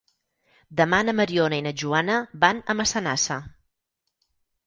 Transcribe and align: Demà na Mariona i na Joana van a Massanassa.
Demà 0.79 1.01
na 1.09 1.13
Mariona 1.17 1.59
i 1.59 1.65
na 1.67 1.73
Joana 1.83 2.15
van 2.45 2.63
a 2.73 2.77
Massanassa. 2.79 3.37